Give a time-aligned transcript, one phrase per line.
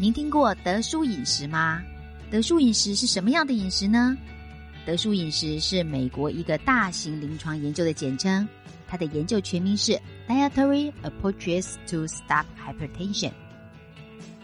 [0.00, 1.82] 您听过德叔饮食吗？
[2.30, 4.16] 德叔饮食是什么样的饮食呢？
[4.86, 8.48] 德叔饮食是美国一个大型临床研究的简称，
[8.86, 13.32] 它的研究全名是 Dietary Approaches to Stop Hypertension，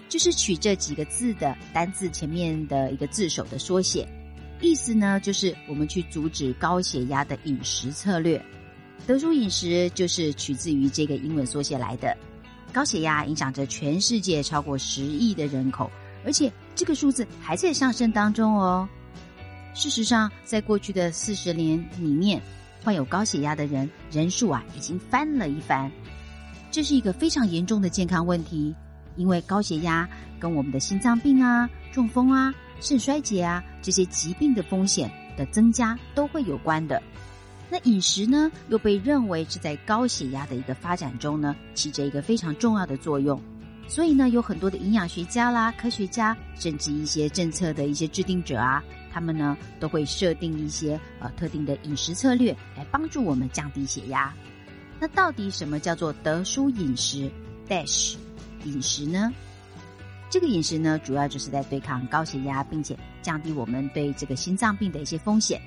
[0.09, 4.09] 就是取这几个字的单字前面的一个字首的缩写，
[4.61, 8.45] 意思呢就是我们去阻止高血压的饮食策略。
[9.07, 12.17] 德叔饮食就是取自于这个英文缩写来的。
[12.75, 15.89] 高血压影响着全世界超过十亿的人口，
[16.25, 18.89] 而且这个数字还在上升当中哦。
[19.75, 22.43] 事实上，在过去的四十年里面，
[22.83, 25.89] 患有高血压的人人数啊，已经翻了一番。
[26.73, 28.75] 这是一个非常严重的健康问题，
[29.15, 30.09] 因为高血压
[30.41, 37.01] 跟我们的心脏病啊、中风啊、肾衰竭啊这些疾病的风险的增加都会有关的。
[37.75, 43.41] 那饮食呢，又被认为是在高血压的一个发展中呢，起着一个非常重要的作用。
[43.89, 48.81] 所以呢，有很多的营养学家啦、科学家，甚至一些政策的一些制定者啊。
[49.13, 54.33] 他们呢都会设定一些呃特定的饮食策略来帮助我们降低血压。
[55.01, 57.29] 那到底什么叫做德叔饮食
[57.69, 58.15] （DASH）
[58.67, 59.33] 饮食呢？
[60.31, 65.61] 这个饮食呢主要就是在对抗高血压，并且降低我们对这个心脏病的一些风险。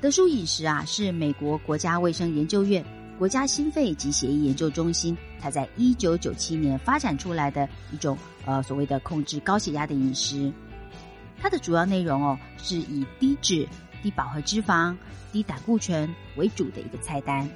[0.00, 2.84] 德叔饮食啊是美国国家卫生研究院
[3.18, 10.52] 国家心肺及血液研究中心，它在一九九七年发展出来的一种呃所谓的控制高血压的饮食。
[11.40, 13.68] 它的主要内容哦，是以低脂、
[14.04, 14.96] 低饱和脂肪、
[15.32, 17.50] 低胆固醇为主的一个菜单，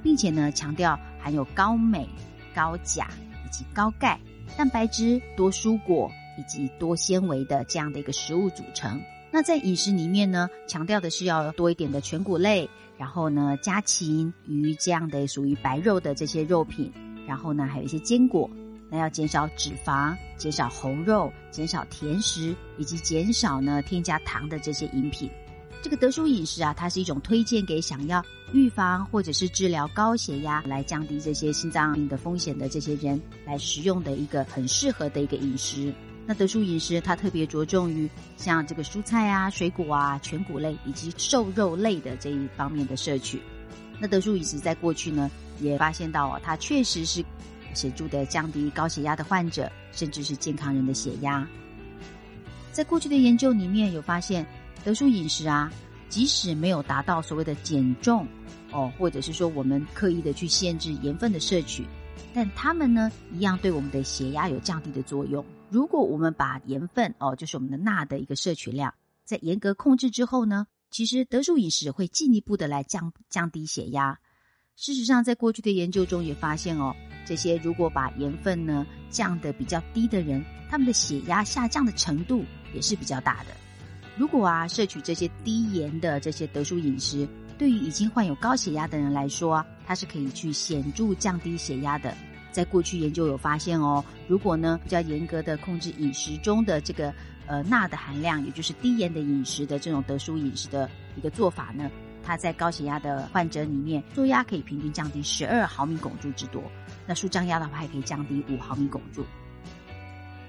[0.00, 2.08] 并且呢强调含有高镁、
[2.54, 3.08] 高钾
[3.44, 4.20] 以及高钙、
[4.56, 9.02] 蛋白质、多蔬果以及多纤维的这样的一个食物组成。
[9.30, 16.92] 那在饮食里面呢，强调的是要多一点的全谷类，然后呢家禽、鱼这样的属于白肉的这些肉品，
[17.26, 18.50] 然后呢还有一些坚果。
[18.90, 25.30] 那要减少脂肪，减少红肉，减少甜食，以及减少呢添加糖的这些饮品。
[25.82, 35.92] 这个德叔饮食啊，它是一种推荐给想要预防或者是治疗高血压、来降低这些心脏病的风险的这些人来食用的一个很适合的一个饮食。
[36.28, 38.06] 那德叔饮食它特别着重于
[38.36, 43.40] 像这个蔬菜啊、水果啊、全谷类以及瘦肉类的这一方面的摄取。
[43.98, 47.24] 那德叔饮食在过去呢，也发现到哦，它确实是。
[47.74, 51.46] 显著的降低高血压的患者，甚至是健康人的血压。
[52.72, 54.44] 在过去的研究里面有发现，
[54.82, 55.70] 德叔饮食啊，
[56.08, 58.26] 即使没有达到所谓的减重
[58.72, 61.86] 哦，或者是说我们刻意的去限制盐分的摄取，
[62.34, 65.44] 但他们呢，一样对我们的血压有降低的作用。
[65.70, 74.18] 如果我们把盐分哦，就是我们的钠的一个摄取量，在严格控制之后呢，其实德叔饮食会进一步的来降降低血压。
[74.76, 76.94] 事实上，在过去的研究中也发现哦，
[77.26, 83.50] 这些如果把盐分呢降得比较低的人，他们的血压下降的程度也是比较大的。
[84.16, 87.28] 如果啊摄取这些低盐的这些德叔饮食，
[87.58, 92.16] 对于已经患有高血压的人来说，它是可以去显著降低血压的。
[92.58, 97.14] 在过去研究有发现哦，如果呢比较严格的控制饮食中的这个
[97.46, 101.88] 呃钠的含量，也就是低盐的饮食的这种德叔饮食的一个做法呢。
[102.20, 106.60] 它在高血压的患者里面，做压可以平均降低十二毫米汞柱之多。
[107.06, 109.24] 那舒张压的话，还可以降低五毫米汞柱。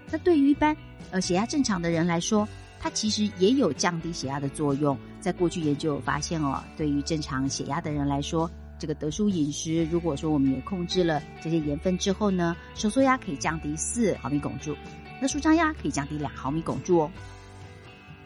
[0.10, 0.76] 那对于一般
[1.12, 2.50] 呃血压正常的人来说，
[2.80, 4.98] 它其实也有降低血压的作用。
[5.20, 14.76] 在过去研究有发现哦，对于正常血压的人来说，这个德叔饮食，如果说我们也控制了这些盐分之后呢，收缩压可以降低四毫米汞柱，
[15.22, 17.12] 那舒张压可以降低两毫米汞柱哦。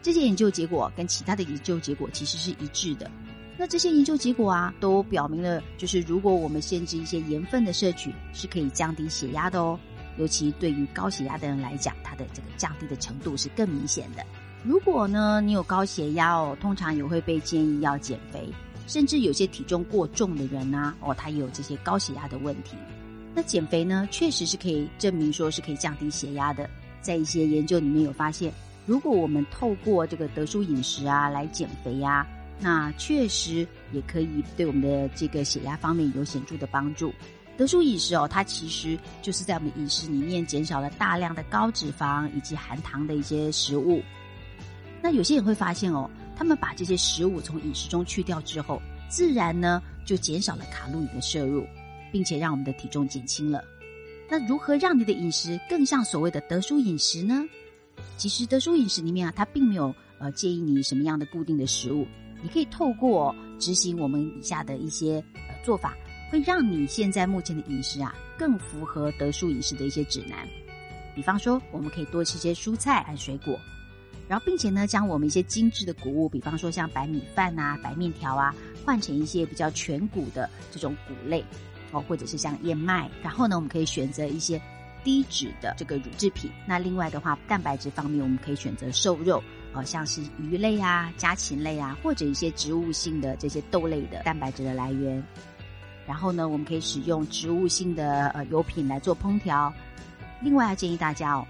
[0.00, 3.10] 这些研究结果跟其他的研究结果其实是一致的。
[3.56, 9.78] 那这些研究结果啊，都表明了，就是如果我们限制一些盐分的摄取，是可以降低血压的哦。
[10.18, 14.24] 尤其对于高血压的人来讲，它的这个降低的程度是更明显的。
[14.62, 18.48] 如果呢，你有高血压哦，通常也会被建议要减肥，
[18.86, 22.76] 甚至有些体重过重的人啊，哦，他也有这些高血压的问题。
[23.34, 26.68] 那减肥呢，确实是可以证明说是可以降低血压的。
[27.00, 28.52] 在一些研究里面有发现，
[28.86, 32.26] 如果我们透过这个德叔饮食啊来减肥呀。
[32.60, 37.12] 那确实也可以对我们的这个血压方面有显著的帮助。
[37.56, 44.00] 德叔饮食哦，它其实就是在我们饮食里面减少了大量的高脂肪以及含糖的一些食物。
[45.02, 51.66] 那有些人会发现哦，他们把这些食物从饮食中去掉之后，自然呢就减少了卡路里的摄入，
[52.12, 53.62] 并且让我们的体重减轻了。
[54.28, 57.44] 那如何让你的饮食更像所谓的德叔饮食呢？
[58.16, 62.06] 其实德叔饮食里面啊，它并没有呃建议你什么样的固定的食物。
[62.42, 65.96] 你可以透过执行我们以下的一些呃做法，
[66.30, 70.46] 会让你现在目前的饮食啊更符合德叔饮食的一些指南。
[71.14, 73.58] 比方说，我们可以多吃些蔬菜和水果，
[74.28, 78.54] 然后并且呢，将我们一些精致的谷物，比方说像白米饭啊、白面条啊，
[78.84, 81.44] 换成一些比较全谷的这种谷类
[81.92, 83.10] 哦，或者是像燕麦。
[83.22, 84.60] 然后呢，我们可以选择一些
[85.02, 86.50] 低脂的这个乳制品。
[86.66, 89.42] 那另外的话，蛋白质方面，我们可以选择瘦肉。
[89.74, 95.20] 哦，像是鱼类啊、家禽类啊，或者一些植物性的这些豆类的蛋白质的来源。
[96.06, 99.74] 然后呢，我们可以使用植物性的呃油品来做烹调。
[100.40, 101.46] 另外，要建议大家哦，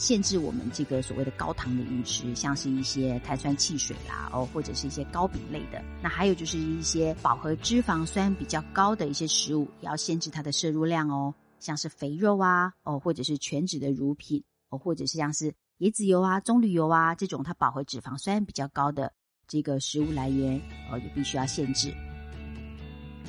[0.00, 5.84] 限制我们这个所谓的高糖的饮食，像是一些碳酸汽水啦，哦，或者是一些糕饼类的。
[6.02, 15.54] 那还有就是一些饱和脂肪酸比较高的一些食物，也要限制它的摄入量哦，像是肥肉啊，哦，或者是全脂的乳品，哦，或者是像是。
[15.80, 19.12] 椰子油啊、棕榈油啊，这种它饱和脂肪酸比较高的
[19.46, 20.60] 这个食物来源，
[20.90, 21.94] 呃，也必须要限制。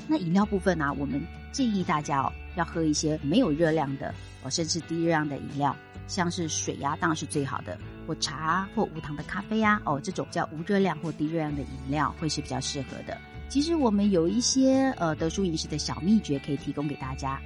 [0.08, 1.22] 那饮料部分呢，我们
[1.52, 5.76] 建议大家哦，要喝一些没有热量的哦，甚至低热量的饮料，
[6.08, 7.78] 像是水呀，当然是最好的，
[8.08, 13.18] 或茶或无糖的咖啡呀，哦，这种叫无热量或低热量的饮料会是比较适合的。
[13.50, 17.40] 其实我们有一些呃德叔饮食的小秘诀可以提供给大家，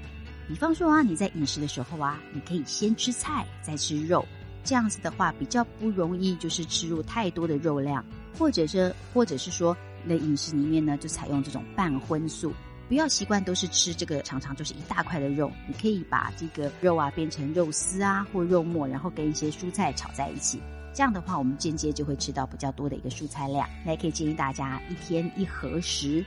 [0.47, 4.25] 比方说啊，你在饮食的时候啊，你可以先吃菜，再吃肉。
[4.63, 8.03] 这样子的话，比较不容易就是吃入太多的肉量，
[8.35, 12.53] 或者是或者是说，那饮食里面呢，就采用这种半荤素，
[12.87, 20.61] 不要习惯都是吃这个常常就是一大块的肉，你可以把这个肉啊变成肉丝啊或肉末，然后跟一些蔬菜炒在一起，
[20.93, 23.67] 这样的话，我们间接就会吃到比较多的一个蔬菜量。
[23.83, 26.23] 那也可以建议大家一天一盒食。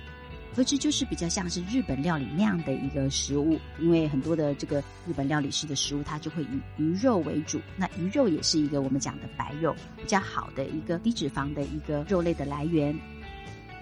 [0.57, 7.61] 何止就是比较像是日本料理那样的一个食物，因为很多的这个日本料理式的食物，它就会以鱼肉为主。
[7.77, 12.99] 那鱼肉也是一个我们讲的白肉，比较好的一个低脂肪的一个肉类的来源。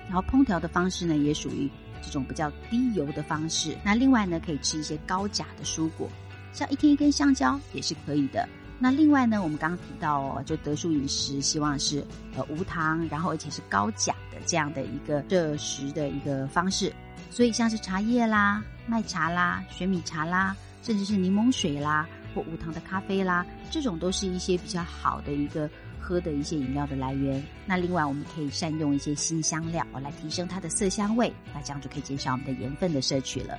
[0.09, 1.71] 然后烹调的方式呢，也属于
[2.03, 3.77] 这种比较低油的方式。
[3.85, 6.09] 那另外呢，可以吃一些高钾的蔬果，
[6.53, 8.49] 像一天一根香蕉也是可以的。
[8.79, 12.05] 那另外呢，我们刚刚提到哦，就德叔饮食希望是
[12.37, 16.93] 呃无糖，然后而且是高钾的这样的一个摄食的一个方式。
[17.31, 25.69] 所以像是茶叶啦、麦茶啦、玄米茶啦，甚至是柠檬水啦或无糖的咖啡啦，这种都是一些比较好的一个
[26.07, 27.43] 喝的一些饮料的来源。
[27.67, 33.59] 那另外我们可以善用一些新香料来提升它的色香味，那这样就可以减少我们的盐分的摄取了。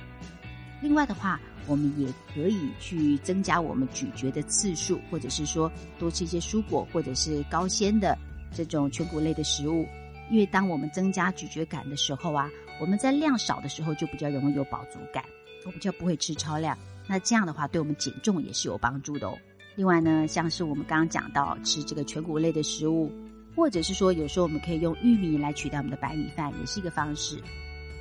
[0.80, 8.16] 另外的话，我们也可以去增加我们咀嚼的次数，或者是说多吃一些蔬果，或者是高纤的
[8.54, 9.86] 这种全谷类的食物。
[10.30, 12.48] 因为当我们增加咀嚼感的时候啊，
[12.80, 15.24] 我们在量少的时候就比较容易有饱足感，
[15.66, 16.78] 我们就不会吃超量。
[17.06, 19.36] 那这样的话，对我们减重也是有帮助的哦。
[19.78, 23.12] 另外呢，像是我们刚刚讲到吃这个全谷类的食物，
[23.54, 27.40] 或者是说有时候我们可以用玉米来取代我们的白米饭，也是一个方式。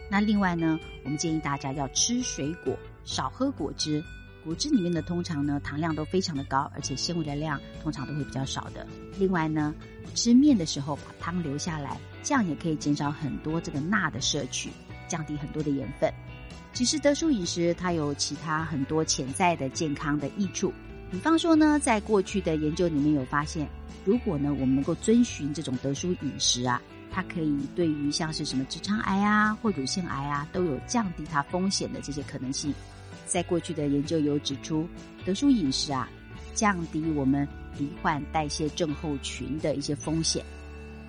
[0.10, 4.04] 那另外呢，我们建议大家要吃水果，少喝果汁。
[4.44, 8.88] 果汁里面的通常呢糖量都非常的高，而且纤维的量通常都会比较少的。
[9.20, 9.72] 另外呢，
[10.16, 14.72] 吃面的时候把汤留下来，这样也可以减少很多这个钠的摄取，
[15.08, 16.12] 降低很多的盐分。
[16.74, 20.74] 其实德叔饮食它有其他很多潜在的健康的益处，
[21.12, 23.68] 比方说呢，在过去的研究里面有发现，
[24.06, 26.82] 如果呢我们能够遵循这种德叔饮食啊。
[27.10, 32.72] 它可以对于像是什么直肠癌啊或乳腺癌啊都有降低它风险的这些可能性。
[33.26, 34.88] 在过去的研究有指出，
[35.26, 36.08] 德叔饮食啊，
[36.54, 37.48] 降低我们
[37.80, 40.46] 罹患代谢症候群的一些风险，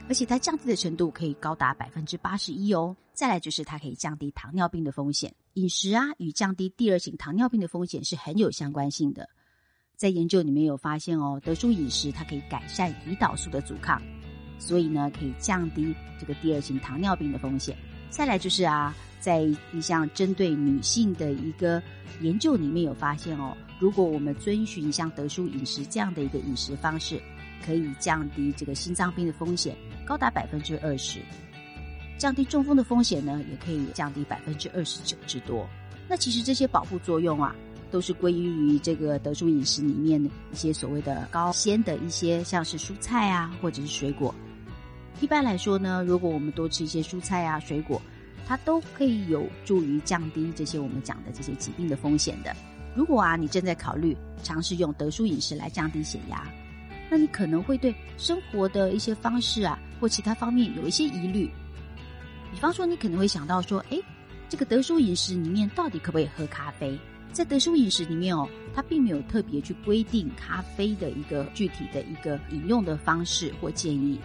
[0.08, 2.96] 而且它降低的程度可以高达百分之八十一哦。
[3.12, 5.34] 再来就是它可以降低糖尿病的风险。
[5.54, 9.28] 饮食啊与降低第二型糖尿病的风险是很有相关性的。
[9.98, 14.00] 在研究里面有发现哦，德叔饮食它可以改善胰岛素的阻抗。
[14.56, 17.76] 所以呢，可以降低这个第二型糖尿病的风险。
[18.08, 19.40] 再来就是啊，在
[19.72, 21.82] 一项针对女性的一个
[22.20, 27.20] 研究里面有发现哦，如果我们遵循像德叔饮食这样的一个饮食方式，
[27.66, 29.76] 可以降低这个心脏病的风险
[30.06, 31.18] 高达百分之二十，
[32.16, 35.68] 降低中风的风险呢，也可以降低百分之二十九之多。
[36.08, 37.54] 那其实这些保护作用啊，
[37.90, 44.34] 都是归于于这个德叔饮食里面的一些所谓的高纤的一些，像是蔬菜啊，或者是水果。
[45.20, 48.00] 一般来说呢，如果我们多吃一些蔬菜啊、水果，
[48.46, 52.54] 它都可以有助于降低这些我们讲的这些疾病的风险的。
[52.94, 56.46] 如果啊，你正在考虑尝试用德叔饮食来降低血压，
[57.10, 61.50] 那你可能会对生活的一些方式啊或其他方面有一些疑虑。
[62.50, 63.98] 比方说，你可能会想到说，哎，
[64.48, 66.98] 这个德叔饮食里面到底可不可以喝咖啡？
[67.32, 74.18] 在德叔饮食里面哦，它并没有特别去规定咖啡的一个具体的一个饮用的方式或建议。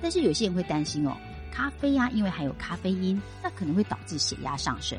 [0.00, 1.16] 但是有些人会担心哦，
[1.52, 4.98] 咖啡呀，因为含有咖啡因，那可能会导致血压上升。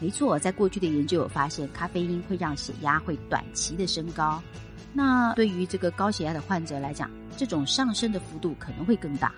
[0.00, 4.42] 没错，在过去的研究有发现，咖啡因会让血压会短期的升高。
[4.92, 9.32] 那对于这个高血压的患者来讲，这种上升的幅度可能会更大。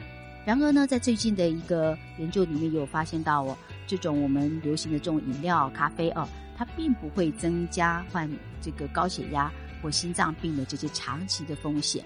[0.45, 6.29] 然而呢，在最近的一个研究里面有发现到哦，这种我们流行的这种饮料、咖啡哦，
[6.61, 9.51] 它并不会增加患这个高血压
[9.81, 12.05] 或心脏病的这些长期的风险。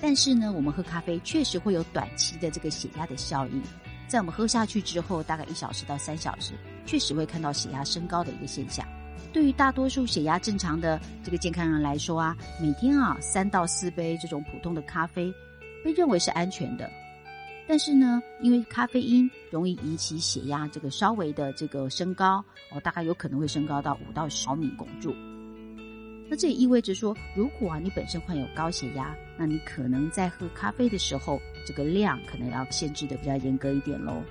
[0.00, 3.62] 但是呢，我们喝咖啡确实会有短期的这个血压的效应，
[4.08, 6.54] 在我们喝下去之后，大概一小时到三小时，
[6.86, 8.86] 确实会看到血压升高的一个现象。
[9.34, 15.30] 对于大多数血压正常的这个健康人来说啊，每天啊三到四杯这种普通的咖啡，
[15.84, 16.90] 被认为是安全的。
[17.66, 25.14] 但是呢，因为咖啡因容易引起血压这个稍微的这个升高，哦，大概有可能会升高到五到十毫米汞柱。
[26.28, 34.22] 那这也意味着说，如果啊你本身患有高血压，那你可能在喝咖啡的时候，这个量可能要限制的比较严格一点喽。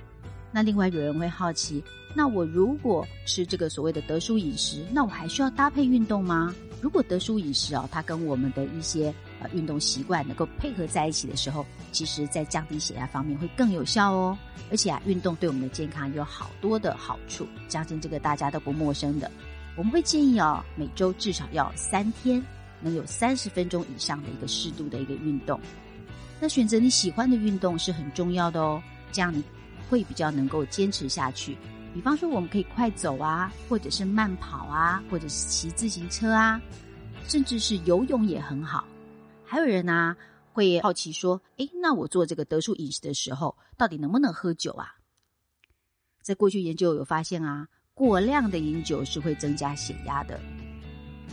[0.52, 1.82] 那另外有人会好奇，
[2.14, 6.54] 那我如果吃这个所谓的德叔饮食，那我还需要搭配运动吗？
[6.80, 9.12] 如果德叔饮食啊，它跟我们的一些
[9.52, 14.38] 运动习惯能够配合在一起的时候，其实在降低血压方面会更有效哦。
[14.70, 19.30] 而且啊，运动对我们的健康有好多的好处，相信这个大家都不陌生的。
[19.76, 22.42] 我们会建议哦，每周至少要三天，
[22.80, 25.60] 能有三十分钟以上的一个适度的一个运动。
[26.40, 28.82] 那选择你喜欢的运动是很重要的哦，
[29.12, 29.42] 这样你。
[29.90, 31.56] 会比较能够坚持下去。
[31.92, 36.58] 比方说，我们可以快走啊，或者是慢跑啊，或者是骑自行车啊，
[37.28, 38.86] 甚至是游泳也很好。
[39.44, 40.16] 还有人呢，
[40.52, 44.94] 会好奇说：“诶，那我做这个德数饮食的时候，到底能不能喝酒啊？”
[46.22, 50.40] 在过去研究有发现啊，过量的饮酒是会增加血压的。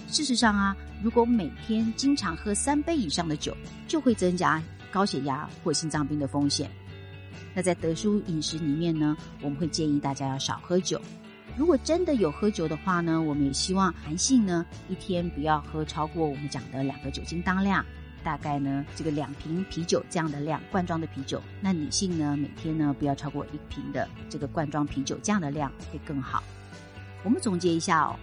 [0.07, 3.55] 事实上啊，如果每天经常喝三杯以上的酒，
[3.87, 6.69] 就会增加高血压或心脏病的风险。
[7.55, 11.01] 那在德叔饮食里面呢，我们会建议大家要少喝酒。
[11.57, 17.85] 如果真的有喝酒的话呢，我们也希望男性呢一天不要喝超过我们讲的两个酒精当量，
[18.23, 21.41] 大概呢这个两瓶啤酒这样的量，罐装的啤酒。
[21.59, 26.41] 那女性呢每天呢不要超过一瓶的这个罐装啤酒这样的量会更好。
[27.23, 28.15] 我们总结一下哦，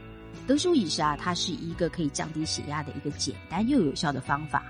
[0.47, 4.65] 德叔饮食啊，它是一个可以降低血压的一个简单又有效的方法。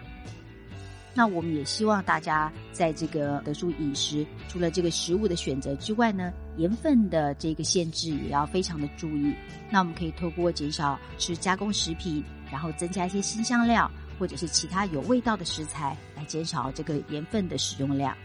[1.18, 9.34] 那我们也希望大家在这个德叔饮食，除了这个食物的选择之外呢，盐分的这个限制也要非常的注意。
[9.68, 12.22] 那我们可以透过减少吃加工食品，
[12.52, 18.16] 然后增加一些新香料或者是其他有味道的食材，来减少这个盐分的使用量。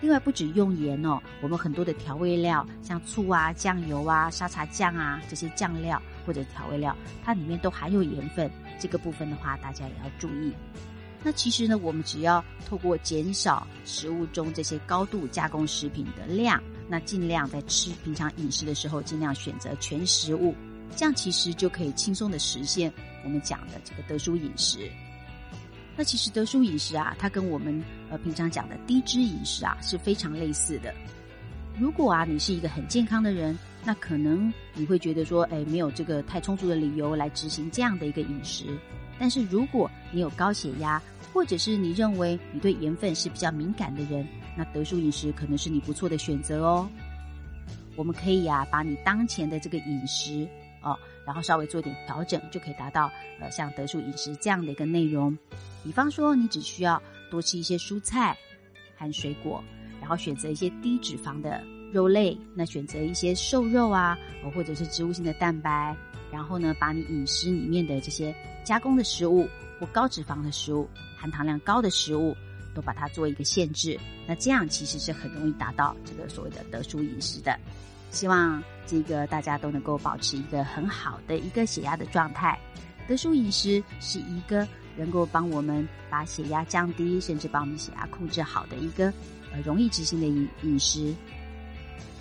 [0.00, 8.48] 另外，不止用盐哦，我们很多的调味料，像醋啊、酱油啊、沙茶酱啊这些酱料或者调味料，它里面都含有盐分。
[8.78, 10.52] 这个部分的话，大家也要注意。
[11.24, 20.54] 那其实呢，我们只要透过减少食物中这些高度加工食品的量，那尽量在吃平常饮食的时候，尽量选择全食物，
[20.94, 22.92] 这样其实就可以轻松的实现
[23.24, 24.90] 我们讲的这个德叔饮食。
[25.96, 30.92] 那其实德叔饮食啊，它跟我们呃平常讲的低脂饮食啊是非常类似的。
[31.78, 38.66] 如果啊你是一个很健康的人，那可能你会觉得说，哎，没有这个太充足的理由来执行这样的一个饮食。
[39.18, 41.00] 但是如果你有高血压，
[41.34, 44.24] 或者是你认为你对盐分是比较敏感的人，
[44.56, 46.88] 那德叔饮食可能是你不错的选择哦。
[47.96, 50.48] 我们可以呀，把你当前的这个饮食
[50.80, 53.10] 哦，然后稍微做一点调整，就可以达到
[53.40, 55.36] 呃像德叔饮食这样的一个内容。
[55.82, 58.36] 比方说，你只需要多吃一些蔬菜
[58.96, 59.62] 和水果，
[60.00, 64.16] 然后选择一些低脂肪的肉类，那选择一些瘦肉啊，
[64.54, 65.96] 或者是植物性的蛋白。
[66.30, 69.48] 然后呢，把你饮食里面的这些加工的食物
[69.80, 72.36] 或高脂肪的食物、含糖量高的食物，
[72.74, 73.98] 都把它做一个限制。
[74.26, 77.58] 那这样其实是很容易达到这个所谓的德叔饮食的。
[78.10, 82.58] 希望这个大家都能够保持一个很好的一个血压的状态。
[83.08, 84.66] 德叔饮食是一个
[84.96, 89.12] 能够帮我们把血压降低，甚至把我们血压控制好的一个
[89.52, 91.12] 呃容易执行的饮饮食。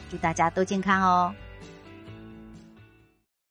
[0.10, 1.34] 祝大家都健康哦！